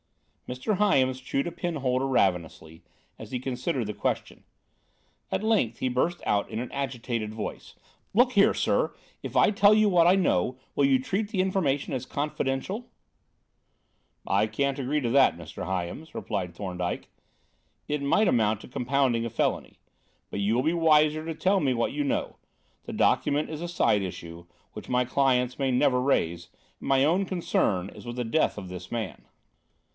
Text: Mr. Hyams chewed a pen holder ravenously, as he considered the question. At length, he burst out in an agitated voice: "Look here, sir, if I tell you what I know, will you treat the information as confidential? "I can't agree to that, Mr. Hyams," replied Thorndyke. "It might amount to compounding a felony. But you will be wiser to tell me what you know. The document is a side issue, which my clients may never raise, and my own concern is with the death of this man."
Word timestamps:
Mr. 0.49 0.75
Hyams 0.77 1.21
chewed 1.21 1.47
a 1.47 1.51
pen 1.51 1.75
holder 1.75 2.07
ravenously, 2.07 2.83
as 3.19 3.31
he 3.31 3.39
considered 3.39 3.85
the 3.85 3.93
question. 3.93 4.43
At 5.31 5.43
length, 5.43 5.77
he 5.77 5.87
burst 5.89 6.21
out 6.25 6.49
in 6.49 6.59
an 6.59 6.71
agitated 6.73 7.33
voice: 7.33 7.75
"Look 8.13 8.31
here, 8.33 8.53
sir, 8.53 8.93
if 9.23 9.37
I 9.37 9.51
tell 9.51 9.73
you 9.75 9.87
what 9.87 10.07
I 10.07 10.15
know, 10.15 10.57
will 10.75 10.83
you 10.85 10.99
treat 11.01 11.29
the 11.29 11.39
information 11.39 11.93
as 11.93 12.05
confidential? 12.07 12.89
"I 14.27 14.45
can't 14.47 14.77
agree 14.79 14.99
to 15.01 15.09
that, 15.11 15.37
Mr. 15.37 15.65
Hyams," 15.65 16.13
replied 16.15 16.53
Thorndyke. 16.55 17.07
"It 17.87 18.01
might 18.01 18.27
amount 18.27 18.59
to 18.61 18.67
compounding 18.67 19.23
a 19.23 19.29
felony. 19.29 19.77
But 20.31 20.39
you 20.41 20.55
will 20.55 20.63
be 20.63 20.73
wiser 20.73 21.23
to 21.23 21.35
tell 21.35 21.59
me 21.61 21.73
what 21.75 21.93
you 21.93 22.03
know. 22.03 22.37
The 22.85 22.93
document 22.93 23.49
is 23.49 23.61
a 23.61 23.69
side 23.69 24.01
issue, 24.01 24.47
which 24.73 24.89
my 24.89 25.05
clients 25.05 25.59
may 25.59 25.71
never 25.71 26.01
raise, 26.01 26.49
and 26.79 26.89
my 26.89 27.05
own 27.05 27.23
concern 27.23 27.89
is 27.89 28.05
with 28.07 28.15
the 28.17 28.25
death 28.25 28.57
of 28.57 28.67
this 28.67 28.91
man." 28.91 29.21